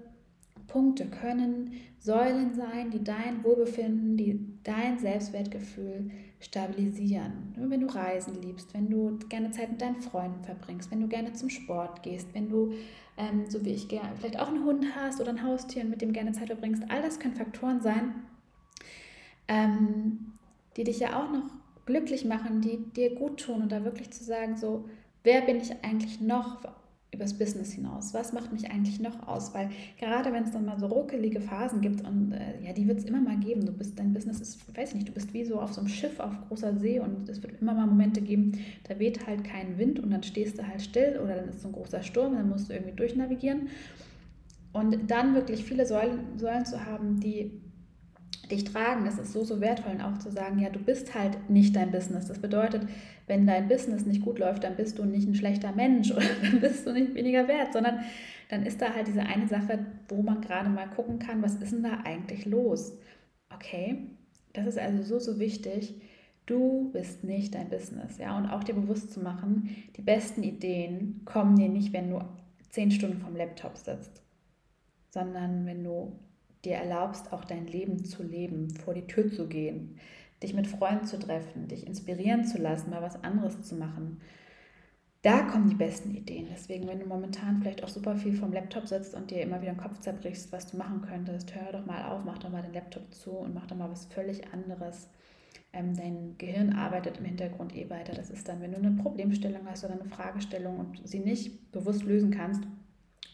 Punkte 0.67 1.07
können 1.07 1.73
Säulen 1.99 2.55
sein, 2.55 2.91
die 2.91 3.03
dein 3.03 3.43
Wohlbefinden, 3.43 4.17
die 4.17 4.59
dein 4.63 4.99
Selbstwertgefühl 4.99 6.11
stabilisieren. 6.41 7.55
Wenn 7.57 7.81
du 7.81 7.87
Reisen 7.87 8.41
liebst, 8.41 8.73
wenn 8.73 8.89
du 8.89 9.19
gerne 9.29 9.51
Zeit 9.51 9.71
mit 9.71 9.81
deinen 9.81 10.01
Freunden 10.01 10.43
verbringst, 10.43 10.91
wenn 10.91 11.01
du 11.01 11.07
gerne 11.07 11.33
zum 11.35 11.51
Sport 11.51 12.03
gehst, 12.03 12.29
wenn 12.33 12.49
du, 12.49 12.73
ähm, 13.19 13.45
so 13.49 13.65
wie 13.65 13.71
ich, 13.71 13.89
vielleicht 13.89 14.41
auch 14.41 14.49
einen 14.49 14.65
Hund 14.65 14.87
hast 14.97 15.21
oder 15.21 15.31
ein 15.31 15.45
Haustier 15.45 15.83
und 15.83 15.91
mit 15.91 16.01
dem 16.01 16.13
gerne 16.13 16.33
Zeit 16.33 16.47
verbringst, 16.47 16.83
all 16.89 17.03
das 17.03 17.21
können 17.21 17.35
Faktoren 17.35 17.83
sein, 17.83 18.15
ähm, 19.49 20.33
die 20.77 20.85
dich 20.85 20.99
ja 20.99 21.21
auch 21.21 21.31
noch 21.31 21.45
glücklich 21.85 22.25
machen, 22.25 22.63
die 22.63 22.79
dir 22.79 23.15
gut 23.15 23.41
tun 23.41 23.63
und 23.63 23.73
da 23.73 23.85
wirklich 23.85 24.11
zu 24.11 24.25
sagen, 24.25 24.57
so, 24.57 24.89
wer 25.25 25.43
bin 25.43 25.57
ich 25.57 25.73
eigentlich 25.85 26.21
noch? 26.21 26.63
Übers 27.13 27.35
Business 27.35 27.73
hinaus? 27.73 28.15
Was 28.15 28.33
macht 28.33 28.53
mich 28.53 28.71
eigentlich 28.71 29.01
noch 29.01 29.27
aus? 29.27 29.53
Weil 29.55 29.71
gerade 29.99 30.33
wenn 30.33 30.45
es 30.45 30.53
dann 30.53 30.65
mal 30.65 30.79
so 30.79 30.87
ruckelige 30.87 31.41
Phasen 31.41 31.81
gibt 31.81 32.07
und 32.07 32.33
äh, 32.33 32.65
ja, 32.65 32.73
die 32.73 32.87
wird 32.87 32.99
es 32.99 33.05
immer 33.05 33.21
mal 33.21 33.39
geben. 33.39 33.67
Du 33.67 33.73
bist, 33.73 33.99
dein 33.99 34.13
Business 34.13 34.41
ist, 34.41 34.77
weiß 34.77 34.91
ich 34.91 34.95
nicht, 34.95 35.09
du 35.09 35.13
bist 35.13 35.33
wie 35.35 35.45
so 35.45 35.61
auf 35.61 35.73
so 35.73 35.81
einem 35.81 35.89
Schiff 35.89 36.21
auf 36.21 36.33
großer 36.49 36.77
See 36.79 37.01
und 37.01 37.29
es 37.29 37.43
wird 37.43 37.61
immer 37.61 37.75
mal 37.75 37.87
Momente 37.87 38.21
geben, 38.21 38.53
da 38.89 38.99
weht 38.99 39.27
halt 39.27 39.45
kein 39.45 39.79
Wind 39.79 39.99
und 39.99 40.11
dann 40.11 40.23
stehst 40.23 40.59
du 40.59 40.67
halt 40.67 40.83
still 40.83 41.21
oder 41.23 41.37
dann 41.37 41.49
ist 41.49 41.63
so 41.63 41.69
ein 41.69 41.73
großer 41.73 42.03
Sturm, 42.03 42.35
dann 42.35 42.49
musst 42.49 42.69
du 42.69 42.75
irgendwie 42.75 42.95
durchnavigieren. 42.95 43.69
Und 44.73 45.11
dann 45.11 45.35
wirklich 45.35 45.65
viele 45.65 45.85
Säulen, 45.85 46.39
Säulen 46.39 46.65
zu 46.65 46.87
haben, 46.87 47.19
die 47.19 47.60
dich 48.51 48.65
tragen. 48.65 49.05
Das 49.05 49.19
ist 49.19 49.33
so, 49.33 49.45
so 49.45 49.61
wertvoll. 49.61 49.93
Und 49.93 50.01
auch 50.01 50.19
zu 50.19 50.31
sagen, 50.31 50.59
ja, 50.59 50.71
du 50.71 50.79
bist 50.79 51.15
halt 51.15 51.51
nicht 51.51 51.77
dein 51.77 51.91
Business. 51.91 52.27
Das 52.27 52.39
bedeutet, 52.39 52.83
wenn 53.27 53.47
dein 53.47 53.69
Business 53.69 54.07
nicht 54.07 54.23
gut 54.23 54.39
läuft, 54.39 54.65
dann 54.65 54.77
bist 54.77 54.99
du 54.99 55.05
nicht 55.05 55.29
ein 55.29 55.35
schlechter 55.35 55.73
Mensch 55.73 56.11
oder 56.17 56.27
dann 56.43 56.61
bist 56.61 56.87
du 56.87 56.93
nicht 56.93 57.15
weniger 57.15 57.47
wert, 57.49 57.73
sondern 57.73 58.01
dann 58.49 58.67
ist 58.67 58.83
da 58.83 58.95
halt 58.95 59.07
diese 59.07 59.23
eine 59.23 59.47
Sache, 59.47 59.87
wo 60.09 60.23
man 60.23 60.41
gerade 60.41 60.69
mal 60.69 60.89
gucken 60.89 61.19
kann, 61.19 61.43
was 61.43 61.55
ist 61.57 61.73
denn 61.73 61.85
da 61.85 62.01
eigentlich 62.05 62.47
los? 62.47 62.99
Okay, 63.55 63.99
das 64.53 64.67
ist 64.67 64.79
also 64.79 65.03
so, 65.03 65.19
so 65.19 65.39
wichtig. 65.39 65.95
Du 66.47 66.91
bist 66.93 67.23
nicht 67.23 67.55
dein 67.55 67.69
Business, 67.69 68.19
ja, 68.19 68.37
und 68.37 68.49
auch 68.49 68.65
dir 68.65 68.75
bewusst 68.75 69.13
zu 69.13 69.21
machen, 69.21 69.71
die 69.97 70.03
besten 70.03 70.43
Ideen 70.43 71.21
kommen 71.25 71.55
dir 71.55 71.69
nicht, 71.69 71.93
wenn 71.93 72.11
du 72.11 72.21
zehn 72.71 72.91
Stunden 72.91 73.21
vom 73.21 73.37
Laptop 73.37 73.77
sitzt, 73.77 74.23
sondern 75.11 75.65
wenn 75.67 75.85
du 75.85 76.19
dir 76.65 76.75
erlaubst, 76.75 77.33
auch 77.33 77.45
dein 77.45 77.67
Leben 77.67 78.05
zu 78.05 78.23
leben, 78.23 78.71
vor 78.71 78.95
die 78.95 79.07
Tür 79.07 79.31
zu 79.31 79.49
gehen, 79.49 79.99
dich 80.43 80.55
mit 80.55 80.67
Freunden 80.67 81.07
zu 81.07 81.19
treffen, 81.19 81.69
dich 81.69 81.87
inspirieren 81.87 82.45
zu 82.45 82.59
lassen, 82.59 82.91
mal 82.91 83.03
was 83.03 83.23
anderes 83.23 83.63
zu 83.63 83.75
machen. 83.75 84.21
Da 85.23 85.43
kommen 85.43 85.69
die 85.69 85.77
besten 85.77 86.15
Ideen. 86.15 86.49
Deswegen, 86.51 86.89
wenn 86.89 87.01
du 87.01 87.07
momentan 87.07 87.61
vielleicht 87.61 87.85
auch 87.85 87.89
super 87.89 88.17
viel 88.17 88.33
vom 88.33 88.53
Laptop 88.53 88.87
sitzt 88.89 89.15
und 89.15 89.31
dir 89.31 89.43
immer 89.43 89.61
wieder 89.61 89.73
den 89.73 89.81
Kopf 89.81 90.01
zerbrichst, 90.01 90.51
was 90.51 90.71
du 90.71 90.79
machen 90.79 91.03
könntest, 91.03 91.55
hör 91.55 91.73
doch 91.73 91.85
mal 91.85 92.05
auf, 92.05 92.25
mach 92.25 92.39
doch 92.39 92.49
mal 92.49 92.63
den 92.63 92.73
Laptop 92.73 93.13
zu 93.13 93.33
und 93.33 93.53
mach 93.53 93.67
doch 93.67 93.77
mal 93.77 93.91
was 93.91 94.07
völlig 94.07 94.51
anderes. 94.55 95.11
Ähm, 95.75 95.95
dein 95.95 96.37
Gehirn 96.39 96.73
arbeitet 96.73 97.19
im 97.19 97.27
Hintergrund 97.27 97.77
eh 97.77 97.91
weiter. 97.91 98.15
Das 98.15 98.31
ist 98.31 98.49
dann, 98.49 98.63
wenn 98.63 98.73
du 98.73 98.79
eine 98.79 98.93
Problemstellung 98.93 99.61
hast 99.67 99.85
oder 99.85 99.95
eine 99.95 100.09
Fragestellung 100.09 100.79
und 100.79 101.07
sie 101.07 101.21
nicht 101.21 101.71
bewusst 101.71 102.05
lösen 102.05 102.31
kannst, 102.31 102.65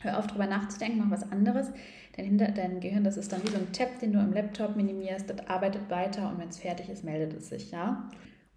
hör 0.01 0.19
auf, 0.19 0.27
darüber 0.27 0.47
nachzudenken, 0.47 0.99
mach 0.99 1.11
was 1.11 1.31
anderes. 1.31 1.71
Dein, 2.17 2.39
dein 2.39 2.81
Gehirn, 2.81 3.05
das 3.05 3.17
ist 3.17 3.33
dann 3.33 3.43
wie 3.43 3.51
so 3.51 3.59
ein 3.59 3.73
Tab, 3.73 3.99
den 4.01 4.13
du 4.13 4.21
im 4.21 4.33
Laptop 4.33 4.75
minimierst, 4.75 5.29
das 5.29 5.47
arbeitet 5.49 5.91
weiter 5.91 6.31
und 6.31 6.39
wenn 6.39 6.49
es 6.49 6.59
fertig 6.59 6.89
ist, 6.89 7.05
meldet 7.05 7.35
es 7.35 7.49
sich, 7.49 7.71
ja. 7.71 8.09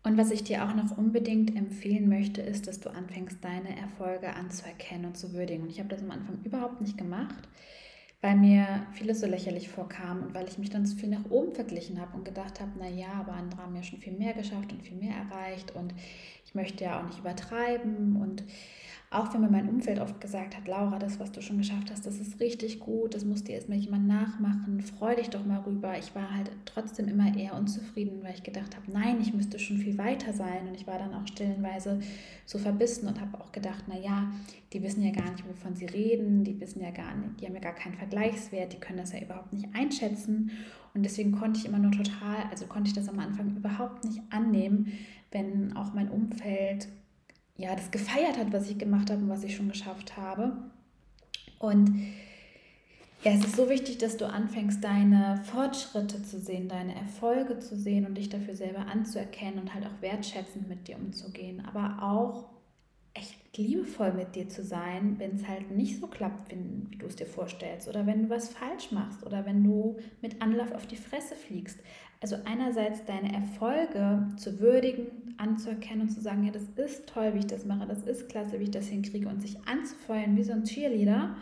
Und 0.01 0.17
was 0.17 0.31
ich 0.31 0.45
dir 0.45 0.63
auch 0.63 0.73
noch 0.73 0.97
unbedingt 0.97 1.55
empfehlen 1.57 2.07
möchte, 2.07 2.41
ist, 2.41 2.67
dass 2.67 2.79
du 2.79 2.89
anfängst, 2.89 3.43
deine 3.43 3.77
Erfolge 3.77 4.33
anzuerkennen 4.33 5.07
und 5.07 5.17
zu 5.17 5.33
würdigen. 5.33 5.63
Und 5.63 5.69
ich 5.69 5.79
habe 5.79 5.89
das 5.89 6.01
am 6.01 6.11
Anfang 6.11 6.39
überhaupt 6.45 6.79
nicht 6.79 6.97
gemacht, 6.97 7.49
weil 8.21 8.37
mir 8.37 8.85
vieles 8.93 9.19
so 9.19 9.27
lächerlich 9.27 9.67
vorkam 9.67 10.23
und 10.23 10.33
weil 10.33 10.47
ich 10.47 10.57
mich 10.57 10.69
dann 10.69 10.85
zu 10.85 10.95
viel 10.95 11.09
nach 11.09 11.29
oben 11.29 11.53
verglichen 11.53 11.99
habe 11.99 12.15
und 12.15 12.23
gedacht 12.23 12.61
habe, 12.61 12.79
naja, 12.79 13.07
aber 13.19 13.33
andere 13.33 13.61
haben 13.61 13.75
ja 13.75 13.83
schon 13.83 13.99
viel 13.99 14.13
mehr 14.13 14.33
geschafft 14.33 14.71
und 14.71 14.81
viel 14.83 14.97
mehr 14.97 15.15
erreicht 15.15 15.75
und 15.75 15.93
ich 16.45 16.55
möchte 16.55 16.85
ja 16.85 16.99
auch 16.99 17.05
nicht 17.05 17.19
übertreiben 17.19 18.15
und 18.15 18.43
auch 19.11 19.33
wenn 19.33 19.41
mir 19.41 19.49
mein 19.49 19.67
Umfeld 19.67 19.99
oft 19.99 20.21
gesagt 20.21 20.55
hat, 20.55 20.67
Laura, 20.67 20.99
das, 20.99 21.19
was 21.19 21.31
du 21.31 21.41
schon 21.41 21.57
geschafft 21.57 21.89
hast, 21.89 22.05
das 22.05 22.19
ist 22.19 22.39
richtig 22.39 22.79
gut, 22.79 23.15
das 23.15 23.25
muss 23.25 23.43
dir 23.43 23.55
erstmal 23.55 23.79
jemand 23.79 24.07
nachmachen, 24.07 24.81
freu 24.81 25.15
dich 25.15 25.29
doch 25.29 25.43
mal 25.43 25.61
rüber. 25.61 25.97
Ich 25.97 26.13
war 26.13 26.31
halt 26.35 26.51
trotzdem 26.65 27.07
immer 27.07 27.35
eher 27.35 27.55
unzufrieden, 27.55 28.21
weil 28.21 28.35
ich 28.35 28.43
gedacht 28.43 28.75
habe, 28.75 28.91
nein, 28.91 29.19
ich 29.19 29.33
müsste 29.33 29.57
schon 29.57 29.79
viel 29.79 29.97
weiter 29.97 30.31
sein. 30.31 30.67
Und 30.67 30.75
ich 30.75 30.85
war 30.85 30.99
dann 30.99 31.15
auch 31.15 31.25
stillenweise 31.25 31.99
so 32.45 32.59
verbissen 32.59 33.07
und 33.07 33.19
habe 33.19 33.41
auch 33.41 33.51
gedacht, 33.51 33.87
naja, 33.87 34.31
die 34.73 34.83
wissen 34.83 35.01
ja 35.01 35.11
gar 35.11 35.31
nicht, 35.31 35.47
wovon 35.47 35.75
sie 35.75 35.87
reden, 35.87 36.43
die 36.43 36.59
wissen 36.59 36.83
ja 36.83 36.91
gar 36.91 37.15
nicht, 37.15 37.41
die 37.41 37.47
haben 37.47 37.55
ja 37.55 37.61
gar 37.61 37.73
keinen 37.73 37.95
Vergleichswert, 37.95 38.73
die 38.73 38.79
können 38.79 38.99
das 38.99 39.13
ja 39.13 39.21
überhaupt 39.21 39.53
nicht 39.53 39.69
einschätzen. 39.73 40.51
Und 40.93 41.01
deswegen 41.01 41.31
konnte 41.31 41.59
ich 41.59 41.65
immer 41.65 41.79
nur 41.79 41.91
total, 41.91 42.43
also 42.51 42.67
konnte 42.67 42.89
ich 42.89 42.93
das 42.93 43.09
am 43.09 43.17
Anfang 43.17 43.55
überhaupt 43.55 44.03
nicht 44.03 44.21
annehmen, 44.29 44.93
wenn 45.31 45.75
auch 45.75 45.95
mein 45.95 46.11
Umfeld 46.11 46.87
ja, 47.59 47.75
das 47.75 47.91
gefeiert 47.91 48.37
hat, 48.37 48.53
was 48.53 48.69
ich 48.69 48.77
gemacht 48.77 49.11
habe 49.11 49.21
und 49.21 49.29
was 49.29 49.43
ich 49.43 49.55
schon 49.55 49.69
geschafft 49.69 50.15
habe. 50.17 50.53
Und 51.59 52.13
ja, 53.21 53.33
es 53.33 53.43
ist 53.43 53.57
so 53.57 53.69
wichtig, 53.69 53.97
dass 53.97 54.15
du 54.15 54.25
anfängst, 54.25 54.81
deine 54.81 55.41
Fortschritte 55.43 56.23
zu 56.23 56.39
sehen, 56.39 56.69
deine 56.69 56.95
Erfolge 56.95 57.59
zu 57.59 57.77
sehen 57.77 58.05
und 58.05 58.15
dich 58.15 58.29
dafür 58.29 58.55
selber 58.55 58.87
anzuerkennen 58.87 59.59
und 59.59 59.73
halt 59.73 59.85
auch 59.85 60.01
wertschätzend 60.01 60.69
mit 60.69 60.87
dir 60.87 60.95
umzugehen, 60.95 61.61
aber 61.65 62.01
auch 62.01 62.45
echt 63.13 63.57
liebevoll 63.57 64.13
mit 64.13 64.35
dir 64.35 64.47
zu 64.47 64.63
sein, 64.63 65.15
wenn 65.17 65.35
es 65.35 65.45
halt 65.45 65.69
nicht 65.71 65.99
so 65.99 66.07
klappt, 66.07 66.49
wie, 66.51 66.95
du 66.95 67.07
es 67.07 67.17
dir 67.17 67.25
vorstellst 67.25 67.89
oder 67.89 68.05
wenn 68.05 68.23
du 68.23 68.29
was 68.29 68.47
falsch 68.47 68.91
machst 68.91 69.25
oder 69.25 69.45
wenn 69.45 69.65
du 69.65 69.97
mit 70.21 70.41
Anlauf 70.41 70.71
auf 70.71 70.87
die 70.87 70.95
Fresse 70.95 71.35
fliegst. 71.35 71.79
Also 72.21 72.35
einerseits 72.45 73.05
deine 73.05 73.33
Erfolge 73.33 74.27
zu 74.35 74.59
würdigen, 74.59 75.33
anzuerkennen 75.37 76.01
und 76.01 76.09
zu 76.09 76.19
sagen, 76.19 76.43
ja, 76.43 76.51
das 76.51 76.67
ist 76.75 77.07
toll, 77.07 77.33
wie 77.33 77.39
ich 77.39 77.47
das 77.47 77.65
mache, 77.65 77.87
das 77.87 78.03
ist 78.03 78.27
klasse, 78.27 78.59
wie 78.59 78.65
ich 78.65 78.71
das 78.71 78.87
hinkriege 78.87 79.29
und 79.29 79.41
sich 79.41 79.57
anzufeuern 79.65 80.35
wie 80.35 80.43
so 80.43 80.51
ein 80.51 80.65
Cheerleader 80.65 81.35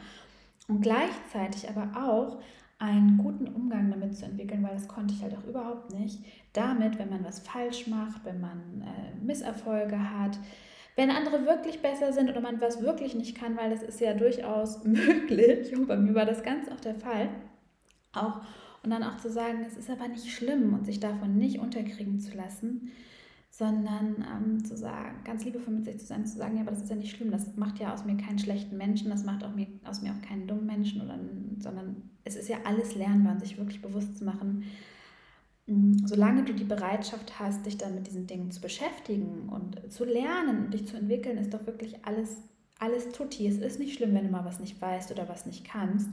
und 0.68 0.82
gleichzeitig 0.82 1.68
aber 1.68 1.90
auch 1.98 2.40
einen 2.80 3.18
guten 3.18 3.48
Umgang 3.48 3.90
damit 3.90 4.16
zu 4.16 4.26
entwickeln, 4.26 4.62
weil 4.62 4.76
das 4.76 4.88
konnte 4.88 5.16
ich 5.16 5.24
halt 5.24 5.36
auch 5.36 5.48
überhaupt 5.48 5.94
nicht. 5.94 6.24
Damit, 6.54 7.00
wenn 7.00 7.10
man 7.10 7.24
was 7.24 7.40
falsch 7.40 7.88
macht, 7.88 8.24
wenn 8.24 8.40
man 8.40 8.84
äh, 8.86 9.26
Misserfolge 9.26 9.98
hat, 9.98 10.38
wenn 10.96 11.10
andere 11.10 11.46
wirklich 11.46 11.82
besser 11.82 12.14
sind 12.14 12.30
oder 12.30 12.42
man 12.42 12.62
was 12.62 12.82
wirklich 12.82 13.16
nicht 13.16 13.36
kann, 13.36 13.58
weil 13.58 13.72
das 13.72 13.82
ist 13.82 14.00
ja 14.00 14.14
durchaus 14.14 14.84
möglich 14.84 15.76
und 15.76 15.88
bei 15.88 15.98
mir 15.98 16.14
war 16.14 16.26
das 16.26 16.44
ganz 16.44 16.70
oft 16.70 16.86
der 16.86 16.96
Fall, 16.96 17.30
auch 18.14 18.42
und 18.88 18.92
dann 18.92 19.04
auch 19.04 19.18
zu 19.18 19.30
sagen, 19.30 19.66
es 19.68 19.76
ist 19.76 19.90
aber 19.90 20.08
nicht 20.08 20.32
schlimm 20.32 20.74
und 20.74 20.86
sich 20.86 21.02
davon 21.02 21.38
nicht 21.38 21.60
unterkriegen 21.60 22.22
zu 22.22 22.38
lassen, 22.38 22.90
sondern 23.50 24.26
ähm, 24.34 24.64
zu 24.64 24.78
sagen, 24.78 25.26
ganz 25.26 25.44
liebevoll 25.44 25.74
mit 25.74 25.84
sich 25.84 26.00
zu 26.00 26.06
sein, 26.06 26.26
zu 26.26 26.38
sagen, 26.38 26.56
ja, 26.56 26.62
aber 26.62 26.72
das 26.72 26.84
ist 26.84 26.90
ja 26.90 26.96
nicht 26.96 27.14
schlimm, 27.14 27.30
das 27.30 27.58
macht 27.58 27.80
ja 27.80 27.94
aus 27.94 28.06
mir 28.06 28.16
keinen 28.16 28.40
schlechten 28.40 28.78
Menschen, 28.78 29.10
das 29.10 29.26
macht 29.26 29.44
auch 29.44 29.54
mir, 29.54 29.68
aus 29.84 30.02
mir 30.02 30.14
auch 30.14 30.26
keinen 30.26 30.48
dummen 30.48 30.66
Menschen, 30.66 31.02
oder, 31.02 31.20
sondern 31.60 32.10
es 32.24 32.38
ist 32.38 32.48
ja 32.48 32.60
alles 32.64 32.96
lernbar 32.96 33.34
und 33.34 33.42
sich 33.42 33.58
wirklich 33.58 33.82
bewusst 33.82 34.20
zu 34.20 34.24
machen, 34.24 34.64
mm, 35.66 36.06
solange 36.06 36.46
du 36.46 36.54
die 36.54 36.64
Bereitschaft 36.64 37.42
hast, 37.42 37.66
dich 37.66 37.78
dann 37.78 37.94
mit 37.94 38.08
diesen 38.08 38.26
Dingen 38.26 38.52
zu 38.52 38.62
beschäftigen 38.62 39.50
und 39.50 39.92
zu 39.92 40.06
lernen 40.06 40.64
und 40.64 40.74
dich 40.74 40.88
zu 40.88 40.96
entwickeln, 40.96 41.38
ist 41.38 41.54
doch 41.54 41.66
wirklich 41.68 42.06
alles, 42.06 42.38
alles 42.80 43.10
tutti. 43.10 43.48
Es 43.48 43.58
ist 43.58 43.80
nicht 43.80 43.98
schlimm, 43.98 44.14
wenn 44.14 44.28
du 44.28 44.32
mal 44.32 44.46
was 44.46 44.62
nicht 44.62 44.82
weißt 44.82 45.12
oder 45.12 45.28
was 45.28 45.46
nicht 45.46 45.66
kannst. 45.66 46.08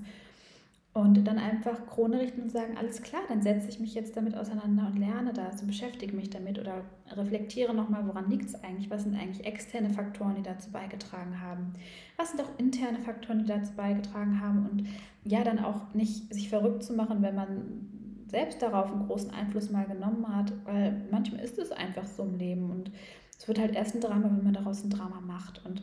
Und 0.94 1.24
dann 1.24 1.38
einfach 1.38 1.86
Krone 1.86 2.20
richten 2.20 2.42
und 2.42 2.52
sagen, 2.52 2.76
alles 2.78 3.02
klar, 3.02 3.22
dann 3.26 3.42
setze 3.42 3.68
ich 3.68 3.80
mich 3.80 3.94
jetzt 3.94 4.16
damit 4.16 4.36
auseinander 4.36 4.86
und 4.86 4.96
lerne 4.96 5.32
das 5.32 5.60
und 5.60 5.66
beschäftige 5.66 6.14
mich 6.14 6.30
damit 6.30 6.56
oder 6.60 6.82
reflektiere 7.10 7.74
nochmal, 7.74 8.06
woran 8.06 8.30
liegt 8.30 8.44
es 8.44 8.62
eigentlich, 8.62 8.90
was 8.90 9.02
sind 9.02 9.16
eigentlich 9.16 9.44
externe 9.44 9.90
Faktoren, 9.90 10.36
die 10.36 10.42
dazu 10.42 10.70
beigetragen 10.70 11.40
haben, 11.40 11.72
was 12.16 12.30
sind 12.30 12.40
auch 12.40 12.58
interne 12.58 13.00
Faktoren, 13.00 13.40
die 13.40 13.46
dazu 13.46 13.72
beigetragen 13.72 14.40
haben? 14.40 14.68
Und 14.70 14.86
ja, 15.24 15.42
dann 15.42 15.58
auch 15.58 15.92
nicht 15.94 16.32
sich 16.32 16.48
verrückt 16.48 16.84
zu 16.84 16.92
machen, 16.92 17.22
wenn 17.22 17.34
man 17.34 17.88
selbst 18.28 18.62
darauf 18.62 18.92
einen 18.92 19.08
großen 19.08 19.32
Einfluss 19.32 19.70
mal 19.70 19.86
genommen 19.86 20.28
hat, 20.28 20.52
weil 20.64 21.02
manchmal 21.10 21.40
ist 21.40 21.58
es 21.58 21.72
einfach 21.72 22.06
so 22.06 22.22
im 22.22 22.36
Leben 22.36 22.70
und 22.70 22.92
es 23.36 23.48
wird 23.48 23.58
halt 23.58 23.74
erst 23.74 23.96
ein 23.96 24.00
Drama, 24.00 24.30
wenn 24.30 24.44
man 24.44 24.54
daraus 24.54 24.84
ein 24.84 24.90
Drama 24.90 25.20
macht. 25.20 25.60
Und 25.66 25.82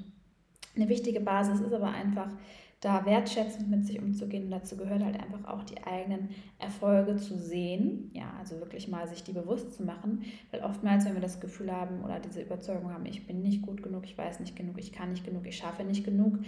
eine 0.74 0.88
wichtige 0.88 1.20
Basis 1.20 1.60
ist 1.60 1.74
aber 1.74 1.90
einfach, 1.90 2.30
da 2.82 3.06
wertschätzend 3.06 3.70
mit 3.70 3.86
sich 3.86 4.02
umzugehen. 4.02 4.46
Und 4.46 4.52
dazu 4.52 4.76
gehört 4.76 5.04
halt 5.04 5.16
einfach 5.22 5.46
auch 5.46 5.64
die 5.64 5.82
eigenen 5.84 6.30
Erfolge 6.58 7.16
zu 7.16 7.38
sehen. 7.38 8.10
Ja, 8.14 8.34
also 8.40 8.60
wirklich 8.60 8.88
mal 8.88 9.08
sich 9.08 9.24
die 9.24 9.34
bewusst 9.34 9.74
zu 9.74 9.84
machen. 9.84 10.24
Weil 10.50 10.62
oftmals, 10.62 11.06
wenn 11.06 11.14
wir 11.14 11.22
das 11.22 11.40
Gefühl 11.40 11.72
haben 11.72 12.04
oder 12.04 12.20
diese 12.20 12.42
Überzeugung 12.42 12.92
haben, 12.92 13.06
ich 13.06 13.28
bin 13.28 13.44
nicht 13.44 13.62
gut 13.62 13.84
genug, 13.84 14.04
ich 14.06 14.18
weiß 14.18 14.40
nicht 14.40 14.56
genug, 14.56 14.80
ich 14.80 14.92
kann 14.92 15.12
nicht 15.12 15.24
genug, 15.24 15.46
ich 15.46 15.58
schaffe 15.58 15.84
nicht 15.84 16.04
genug, 16.04 16.40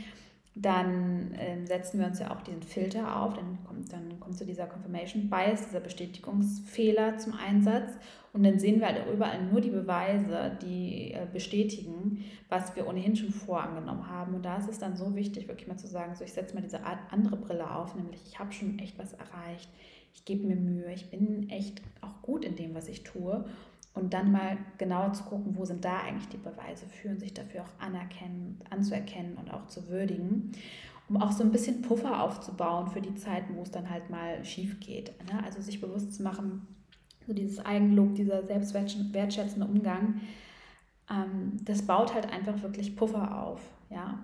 dann 0.56 1.34
äh, 1.34 1.66
setzen 1.66 2.00
wir 2.00 2.06
uns 2.06 2.20
ja 2.20 2.32
auch 2.32 2.42
diesen 2.42 2.62
Filter 2.62 3.20
auf, 3.20 3.34
dann 3.34 3.58
kommt, 3.66 3.92
dann 3.92 4.20
kommt 4.20 4.38
so 4.38 4.46
dieser 4.46 4.68
Confirmation 4.68 5.30
Bias, 5.30 5.66
dieser 5.66 5.80
Bestätigungsfehler 5.80 7.18
zum 7.18 7.34
Einsatz. 7.34 7.92
Und 8.34 8.44
dann 8.44 8.60
sehen 8.60 8.80
wir 8.80 8.88
halt 8.88 9.02
überall 9.12 9.44
nur 9.46 9.62
die 9.62 9.72
Beweise, 9.72 10.58
die 10.62 11.12
äh, 11.12 11.28
bestätigen, 11.32 12.26
was 12.50 12.76
wir 12.76 12.88
ohnehin 12.88 13.16
schon 13.16 13.32
vorangenommen 13.32 14.08
haben. 14.10 14.36
Und 14.36 14.44
da 14.44 14.58
ist 14.58 14.70
es 14.70 14.80
dann 14.80 14.96
so 14.96 15.16
wichtig, 15.16 15.48
wirklich 15.48 15.68
mal 15.68 15.78
zu 15.78 15.88
sagen, 15.88 16.16
so 16.16 16.24
ich 16.24 16.34
setze 16.34 16.54
mal 16.54 16.62
diese 16.62 16.82
andere 17.10 17.38
Brille 17.38 17.70
auf, 17.70 17.96
nämlich 17.96 18.22
ich 18.28 18.38
habe 18.38 18.52
schon 18.52 18.78
echt 18.80 18.98
was 19.00 19.14
erreicht, 19.14 19.70
ich 20.14 20.26
gebe 20.26 20.46
mir 20.48 20.56
Mühe, 20.56 20.94
ich 20.94 21.10
bin 21.10 21.50
echt 21.50 21.82
auch 22.02 22.22
gut 22.22 22.46
in 22.46 22.56
dem, 22.56 22.76
was 22.76 22.88
ich 22.88 23.04
tue 23.04 23.46
und 23.94 24.14
dann 24.14 24.32
mal 24.32 24.58
genauer 24.78 25.14
zu 25.14 25.24
gucken, 25.24 25.56
wo 25.56 25.66
sind 25.66 25.86
da 25.86 26.00
eigentlich 26.00 26.30
die 26.30 26.38
Beweise 26.38 26.86
für 26.88 27.10
und 27.10 27.20
sich 27.20 27.34
dafür 27.34 27.62
auch 27.62 27.86
anerkennen, 27.86 28.60
anzuerkennen 28.70 29.38
und 29.38 29.54
auch 29.54 29.68
zu 29.68 29.88
würdigen, 29.88 30.52
um 31.10 31.22
auch 31.22 31.32
so 31.32 31.44
ein 31.44 31.52
bisschen 31.52 31.82
Puffer 31.82 32.22
aufzubauen 32.24 32.88
für 32.88 33.02
die 33.02 33.16
Zeiten, 33.16 33.56
wo 33.56 33.62
es 33.62 33.72
dann 33.72 33.90
halt 33.90 34.10
mal 34.10 34.44
schief 34.44 34.80
geht. 34.80 35.14
Ne? 35.32 35.44
Also 35.44 35.62
sich 35.62 35.80
bewusst 35.80 36.14
zu 36.16 36.24
machen, 36.24 36.68
so 37.28 37.34
dieses 37.34 37.64
Eigenlob, 37.64 38.16
dieser 38.16 38.44
selbstwertschätzende 38.46 39.68
Umgang, 39.68 40.22
ähm, 41.10 41.58
das 41.64 41.84
baut 41.84 42.14
halt 42.14 42.32
einfach 42.32 42.62
wirklich 42.62 42.96
Puffer 42.96 43.44
auf. 43.44 43.62
Ja? 43.90 44.20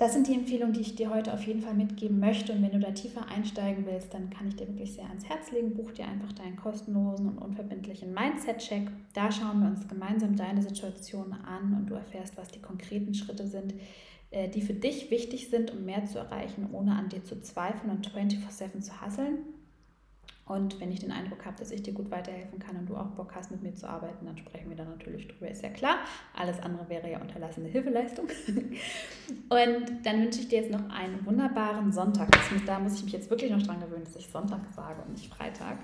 Das 0.00 0.14
sind 0.14 0.28
die 0.28 0.34
Empfehlungen, 0.34 0.72
die 0.72 0.80
ich 0.80 0.94
dir 0.94 1.10
heute 1.10 1.30
auf 1.30 1.42
jeden 1.42 1.60
Fall 1.60 1.74
mitgeben 1.74 2.20
möchte. 2.20 2.54
Und 2.54 2.62
wenn 2.62 2.72
du 2.72 2.78
da 2.78 2.90
tiefer 2.90 3.28
einsteigen 3.28 3.84
willst, 3.84 4.14
dann 4.14 4.30
kann 4.30 4.48
ich 4.48 4.56
dir 4.56 4.66
wirklich 4.66 4.94
sehr 4.94 5.04
ans 5.04 5.28
Herz 5.28 5.52
legen. 5.52 5.74
Buch 5.74 5.90
dir 5.90 6.06
einfach 6.06 6.32
deinen 6.32 6.56
kostenlosen 6.56 7.28
und 7.28 7.36
unverbindlichen 7.36 8.14
Mindset-Check. 8.14 8.88
Da 9.12 9.30
schauen 9.30 9.60
wir 9.60 9.68
uns 9.68 9.86
gemeinsam 9.86 10.36
deine 10.36 10.62
Situation 10.62 11.34
an 11.34 11.74
und 11.74 11.90
du 11.90 11.96
erfährst, 11.96 12.38
was 12.38 12.48
die 12.48 12.62
konkreten 12.62 13.12
Schritte 13.12 13.46
sind, 13.46 13.74
äh, 14.30 14.48
die 14.48 14.62
für 14.62 14.72
dich 14.72 15.10
wichtig 15.10 15.50
sind, 15.50 15.70
um 15.70 15.84
mehr 15.84 16.06
zu 16.06 16.16
erreichen, 16.16 16.70
ohne 16.72 16.96
an 16.96 17.10
dir 17.10 17.22
zu 17.22 17.38
zweifeln 17.42 17.90
und 17.90 18.08
24-7 18.08 18.80
zu 18.80 19.02
hasseln. 19.02 19.40
Und 20.50 20.80
wenn 20.80 20.90
ich 20.90 20.98
den 20.98 21.12
Eindruck 21.12 21.46
habe, 21.46 21.56
dass 21.56 21.70
ich 21.70 21.80
dir 21.84 21.92
gut 21.92 22.10
weiterhelfen 22.10 22.58
kann 22.58 22.74
und 22.74 22.86
du 22.90 22.96
auch 22.96 23.06
Bock 23.10 23.36
hast, 23.36 23.52
mit 23.52 23.62
mir 23.62 23.72
zu 23.72 23.88
arbeiten, 23.88 24.26
dann 24.26 24.36
sprechen 24.36 24.68
wir 24.68 24.76
da 24.76 24.84
natürlich 24.84 25.28
drüber, 25.28 25.48
ist 25.48 25.62
ja 25.62 25.68
klar. 25.68 25.98
Alles 26.34 26.58
andere 26.58 26.88
wäre 26.88 27.08
ja 27.08 27.20
unterlassene 27.20 27.68
Hilfeleistung. 27.68 28.26
Und 29.48 30.04
dann 30.04 30.22
wünsche 30.22 30.40
ich 30.40 30.48
dir 30.48 30.62
jetzt 30.62 30.72
noch 30.72 30.90
einen 30.90 31.24
wunderbaren 31.24 31.92
Sonntag. 31.92 32.30
Da 32.66 32.80
muss 32.80 32.96
ich 32.96 33.04
mich 33.04 33.12
jetzt 33.12 33.30
wirklich 33.30 33.52
noch 33.52 33.62
dran 33.62 33.78
gewöhnen, 33.78 34.02
dass 34.02 34.16
ich 34.16 34.26
Sonntag 34.26 34.62
sage 34.74 35.00
und 35.02 35.12
nicht 35.12 35.32
Freitag. 35.32 35.78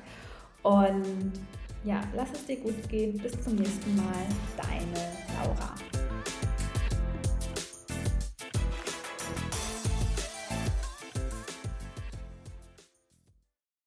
Und 0.64 1.32
ja, 1.84 2.00
lass 2.16 2.32
es 2.32 2.46
dir 2.46 2.56
gut 2.56 2.88
gehen. 2.88 3.18
Bis 3.18 3.40
zum 3.44 3.54
nächsten 3.54 3.94
Mal. 3.94 4.26
Deine 4.56 5.44
Laura. 5.44 5.74